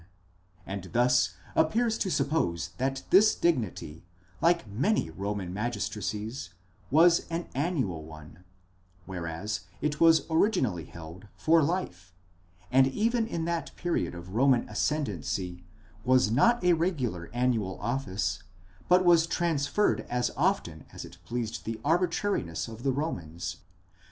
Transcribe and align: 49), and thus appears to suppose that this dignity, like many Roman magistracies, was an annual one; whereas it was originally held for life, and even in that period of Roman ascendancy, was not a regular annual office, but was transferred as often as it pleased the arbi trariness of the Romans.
49), 0.65 0.73
and 0.83 0.93
thus 0.93 1.35
appears 1.55 1.95
to 1.99 2.09
suppose 2.09 2.69
that 2.79 3.03
this 3.11 3.35
dignity, 3.35 4.03
like 4.41 4.67
many 4.67 5.11
Roman 5.11 5.53
magistracies, 5.53 6.49
was 6.89 7.27
an 7.29 7.47
annual 7.53 8.01
one; 8.03 8.43
whereas 9.05 9.59
it 9.79 9.99
was 10.01 10.25
originally 10.27 10.85
held 10.85 11.27
for 11.35 11.61
life, 11.61 12.15
and 12.71 12.87
even 12.87 13.27
in 13.27 13.45
that 13.45 13.75
period 13.75 14.15
of 14.15 14.33
Roman 14.33 14.67
ascendancy, 14.67 15.63
was 16.03 16.31
not 16.31 16.63
a 16.63 16.73
regular 16.73 17.29
annual 17.31 17.77
office, 17.79 18.41
but 18.89 19.05
was 19.05 19.27
transferred 19.27 19.99
as 20.09 20.31
often 20.35 20.83
as 20.91 21.05
it 21.05 21.19
pleased 21.25 21.63
the 21.63 21.79
arbi 21.85 22.07
trariness 22.07 22.67
of 22.67 22.81
the 22.81 22.91
Romans. 22.91 23.57